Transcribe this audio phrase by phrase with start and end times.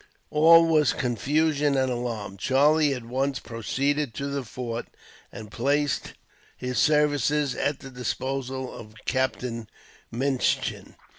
[0.31, 2.35] All was confusion and alarm.
[2.37, 4.87] Charlie at once proceeded to the fort,
[5.31, 6.13] and placed
[6.57, 9.69] his services at the disposal of Captain
[10.09, 10.95] Minchin.